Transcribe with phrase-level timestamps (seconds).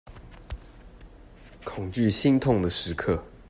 [1.63, 3.23] 恐懼心痛的時刻